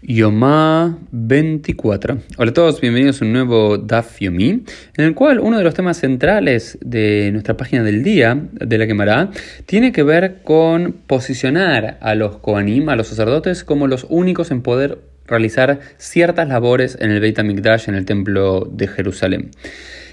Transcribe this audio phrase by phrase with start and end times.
[0.00, 2.18] Yomá 24.
[2.36, 4.62] Hola a todos, bienvenidos a un nuevo Daf Yomi,
[4.96, 8.86] en el cual uno de los temas centrales de nuestra página del día, de la
[8.86, 9.30] quemará,
[9.66, 14.62] tiene que ver con posicionar a los Koanim, a los sacerdotes, como los únicos en
[14.62, 19.50] poder realizar ciertas labores en el Beit HaMikdash, en el templo de Jerusalén.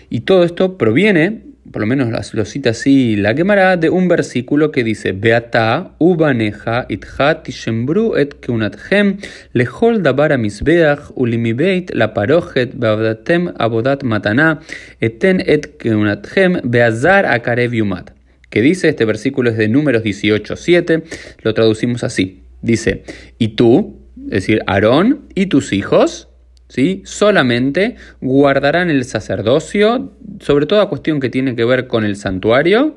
[0.10, 1.44] Y todo esto proviene
[1.76, 6.86] por lo menos lo cita así la quemará, de un versículo que dice, Beata ubaneja
[6.88, 9.18] itcha tishembru et keunatchem
[9.52, 14.62] lechol dabar misbeach ulimibeit la parojet beavdatem abodat matana
[15.02, 18.14] eten et keunatchem beazar akarev yumat.
[18.50, 21.04] Que dice, este versículo es de números 18, 7,
[21.44, 22.44] lo traducimos así.
[22.62, 23.04] Dice,
[23.38, 26.30] y tú, es decir, Aarón y tus hijos,
[26.70, 27.02] ¿sí?
[27.06, 32.96] solamente guardarán el sacerdocio, sobre toda cuestión que tiene que ver con el santuario,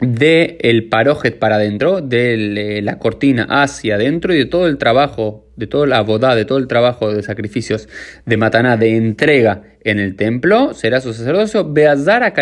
[0.00, 5.46] del el parojet para adentro, de la cortina hacia adentro y de todo el trabajo,
[5.56, 7.88] de toda la boda, de todo el trabajo de sacrificios
[8.26, 12.32] de mataná, de entrega en el templo, será su sacerdocio, Beazar a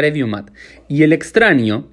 [0.89, 1.89] Y el extraño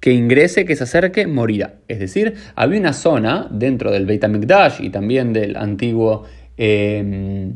[0.00, 1.80] que ingrese, que se acerque, morirá.
[1.86, 6.24] Es decir, había una zona dentro del Beit HaMikdash y también del antiguo
[6.56, 7.52] eh,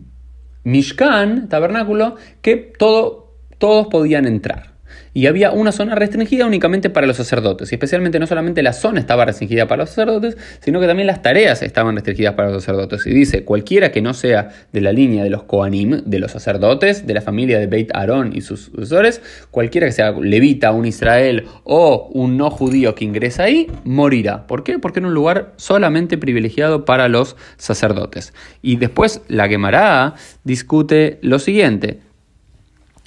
[0.64, 3.23] Mishkan, tabernáculo, que todo,
[3.64, 4.74] todos podían entrar
[5.14, 7.72] y había una zona restringida únicamente para los sacerdotes.
[7.72, 11.22] Y especialmente no solamente la zona estaba restringida para los sacerdotes, sino que también las
[11.22, 13.06] tareas estaban restringidas para los sacerdotes.
[13.06, 17.06] Y dice, cualquiera que no sea de la línea de los Koanim, de los sacerdotes,
[17.06, 21.46] de la familia de Beit Aarón y sus sucesores, cualquiera que sea levita, un Israel
[21.62, 24.46] o un no judío que ingresa ahí, morirá.
[24.46, 24.78] ¿Por qué?
[24.78, 28.34] Porque era un lugar solamente privilegiado para los sacerdotes.
[28.60, 32.00] Y después la Gemara discute lo siguiente.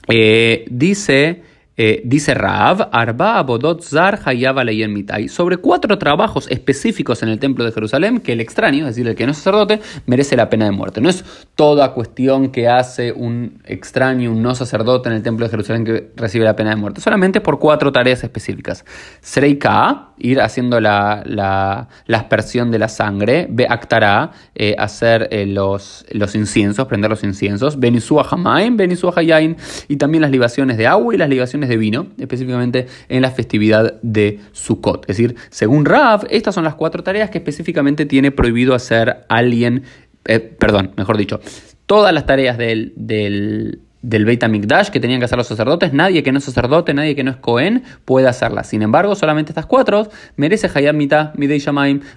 [0.07, 1.41] Eh, dice
[1.79, 7.63] eh, dice Raab, Arba Abodot Zar Hayab Mitai, sobre cuatro trabajos específicos en el templo
[7.63, 10.65] de Jerusalén que el extraño, es decir, el que no es sacerdote, merece la pena
[10.65, 11.01] de muerte.
[11.01, 15.51] No es toda cuestión que hace un extraño, un no sacerdote en el templo de
[15.51, 18.83] Jerusalén que recibe la pena de muerte, solamente por cuatro tareas específicas.
[19.21, 26.05] Sereika, ir haciendo la, la, aspersión de la sangre, Be Aktara, eh, hacer eh, los,
[26.11, 29.57] los inciensos, prender los inciensos, Benisua Hamaim, Benisua Hayain,
[29.87, 33.99] y también las libaciones de agua y las libaciones de vino, específicamente en la festividad
[34.01, 35.09] de Sukkot.
[35.09, 39.83] Es decir, según Rav, estas son las cuatro tareas que específicamente tiene prohibido hacer alguien,
[40.25, 41.39] eh, perdón, mejor dicho,
[41.85, 46.23] todas las tareas del, del del Beit HaMikdash que tenían que hacer los sacerdotes, nadie
[46.23, 48.69] que no es sacerdote, nadie que no es Cohen puede hacerlas.
[48.69, 50.07] Sin embargo, solamente estas cuatro
[50.37, 51.61] merece Hayat Mitah, Midei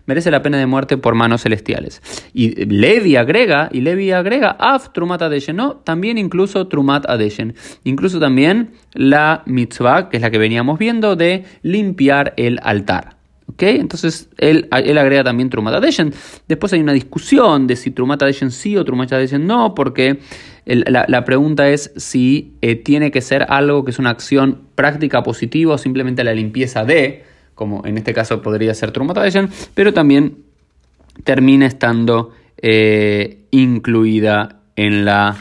[0.06, 2.00] merece la pena de muerte por manos celestiales.
[2.32, 7.54] Y Levi agrega, y Levi agrega, Af Trumat Adeshen, no, también incluso Trumat Adeshen.
[7.82, 13.20] Incluso también la mitzvah, que es la que veníamos viendo, de limpiar el altar.
[13.58, 16.12] Entonces él, él, agrega también Trumat Adeshen.
[16.48, 20.20] Después hay una discusión de si Trumat Adeshen sí o Trumat Adeshen no, porque
[20.76, 25.74] la, pregunta es si eh, tiene que ser algo que es una acción práctica positiva
[25.74, 29.18] o simplemente la limpieza de, como en este caso podría ser Trumat
[29.74, 30.38] pero también
[31.24, 35.36] termina estando eh, incluida en la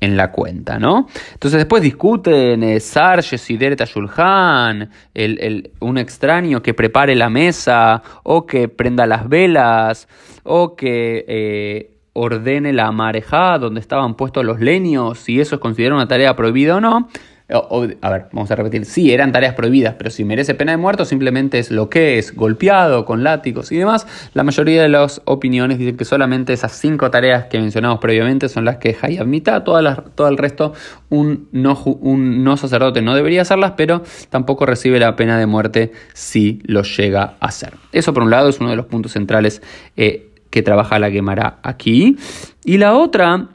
[0.00, 1.06] en la cuenta, ¿no?
[1.34, 8.46] Entonces después discuten eh, Sarge, Sideret Shulhan, el, un extraño que prepare la mesa, o
[8.46, 10.08] que prenda las velas,
[10.42, 15.96] o que eh, ordene la marejada donde estaban puestos los leños, si eso es considerado
[15.96, 17.08] una tarea prohibida o no
[17.52, 21.04] a ver, vamos a repetir, sí, eran tareas prohibidas, pero si merece pena de muerte
[21.04, 25.78] simplemente es lo que es, golpeado con látigos y demás, la mayoría de las opiniones
[25.78, 30.00] dicen que solamente esas cinco tareas que mencionamos previamente son las que Hayab mitad, todas
[30.14, 30.74] todo el resto
[31.08, 35.92] un no, un no sacerdote no debería hacerlas, pero tampoco recibe la pena de muerte
[36.12, 37.74] si lo llega a hacer.
[37.92, 39.60] Eso por un lado es uno de los puntos centrales
[39.96, 42.16] eh, que trabaja la Gemara aquí.
[42.64, 43.48] Y la otra,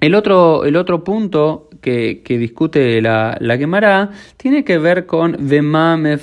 [0.00, 6.18] el otro, el otro punto que, discute la, la Gemara tiene que ver con Vemame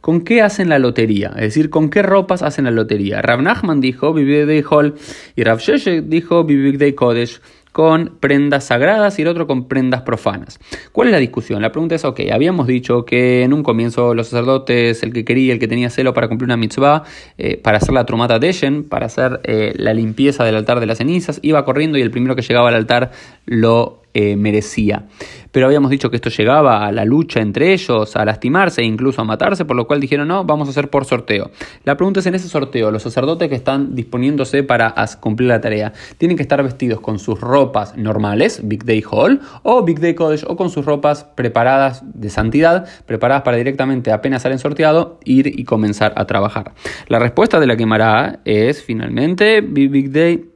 [0.00, 3.22] con qué hacen la lotería, es decir, con qué ropas hacen la lotería.
[3.22, 4.94] Rav Nachman dijo Vivir de Hol
[5.34, 7.40] y Rav Sheshe dijo Vivir de Kodesh
[7.72, 10.60] con prendas sagradas y el otro con prendas profanas.
[10.92, 11.62] ¿Cuál es la discusión?
[11.62, 15.52] La pregunta es, ok, habíamos dicho que en un comienzo los sacerdotes, el que quería,
[15.52, 17.04] el que tenía celo para cumplir una mitzvah,
[17.38, 20.98] eh, para hacer la trumata deshen, para hacer eh, la limpieza del altar de las
[20.98, 23.10] cenizas, iba corriendo y el primero que llegaba al altar
[23.46, 25.06] lo eh, merecía.
[25.52, 29.20] Pero habíamos dicho que esto llegaba a la lucha entre ellos, a lastimarse e incluso
[29.20, 31.50] a matarse, por lo cual dijeron no, vamos a hacer por sorteo.
[31.84, 35.92] La pregunta es en ese sorteo, los sacerdotes que están disponiéndose para cumplir la tarea,
[36.16, 40.46] ¿tienen que estar vestidos con sus ropas normales, Big Day Hall, o Big Day College,
[40.48, 45.64] o con sus ropas preparadas de santidad, preparadas para directamente apenas salen sorteado, ir y
[45.64, 46.72] comenzar a trabajar?
[47.08, 50.46] La respuesta de la quemará es finalmente Big Day,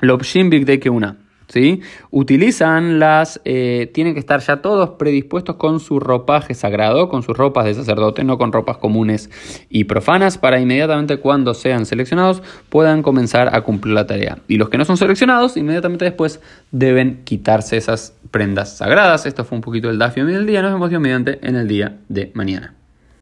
[0.00, 1.29] Lobshin Big Day que una.
[1.50, 1.80] ¿Sí?
[2.10, 7.36] Utilizan las, eh, tienen que estar ya todos predispuestos con su ropaje sagrado, con sus
[7.36, 9.30] ropas de sacerdote, no con ropas comunes
[9.68, 14.38] y profanas, para inmediatamente cuando sean seleccionados puedan comenzar a cumplir la tarea.
[14.48, 19.26] Y los que no son seleccionados, inmediatamente después deben quitarse esas prendas sagradas.
[19.26, 20.62] Esto fue un poquito el Dafio del día.
[20.62, 22.79] Nos vemos Dios mediante en el día de mañana.